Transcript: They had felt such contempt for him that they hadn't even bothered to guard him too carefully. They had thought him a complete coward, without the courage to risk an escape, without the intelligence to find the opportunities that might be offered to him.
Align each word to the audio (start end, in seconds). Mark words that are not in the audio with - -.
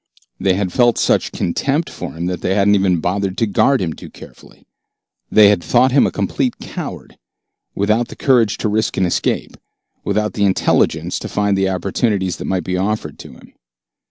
They 0.39 0.55
had 0.55 0.73
felt 0.73 0.97
such 0.97 1.31
contempt 1.31 1.87
for 1.87 2.13
him 2.13 2.25
that 2.25 2.41
they 2.41 2.55
hadn't 2.55 2.73
even 2.73 3.01
bothered 3.01 3.37
to 3.37 3.45
guard 3.45 3.83
him 3.83 3.93
too 3.93 4.09
carefully. 4.09 4.65
They 5.31 5.49
had 5.49 5.63
thought 5.63 5.91
him 5.91 6.07
a 6.07 6.11
complete 6.11 6.57
coward, 6.57 7.19
without 7.75 8.07
the 8.07 8.15
courage 8.15 8.57
to 8.65 8.67
risk 8.67 8.97
an 8.97 9.05
escape, 9.05 9.57
without 10.03 10.33
the 10.33 10.45
intelligence 10.45 11.19
to 11.19 11.29
find 11.29 11.55
the 11.55 11.69
opportunities 11.69 12.37
that 12.37 12.45
might 12.45 12.63
be 12.63 12.77
offered 12.77 13.19
to 13.19 13.33
him. 13.33 13.53